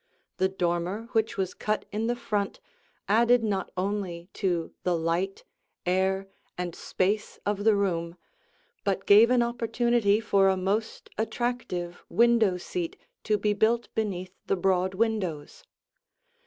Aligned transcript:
The 0.37 0.49
dormer 0.49 1.09
which 1.11 1.37
was 1.37 1.53
cut 1.53 1.85
in 1.91 2.07
the 2.07 2.15
front 2.15 2.59
added 3.07 3.43
not 3.43 3.71
only 3.77 4.29
to 4.33 4.73
the 4.81 4.97
light, 4.97 5.43
air, 5.85 6.27
and 6.57 6.73
space 6.73 7.37
of 7.45 7.63
the 7.65 7.75
room, 7.75 8.15
but 8.83 9.05
gave 9.05 9.29
an 9.29 9.43
opportunity 9.43 10.19
for 10.19 10.49
a 10.49 10.57
most 10.57 11.11
attractive 11.19 12.03
window 12.09 12.57
seat 12.57 12.97
to 13.25 13.37
be 13.37 13.53
built 13.53 13.89
beneath 13.93 14.33
the 14.47 14.55
broad 14.55 14.95
windows. 14.95 15.63